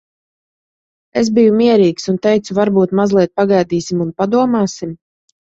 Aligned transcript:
Es 1.21 1.29
biju 1.35 1.51
mierīgs. 1.59 2.07
Un 2.13 2.17
teicu, 2.23 2.57
"Varbūt 2.61 2.97
mazliet 3.01 3.33
pagaidīsim 3.43 4.03
un 4.09 4.17
padomāsim? 4.25 4.99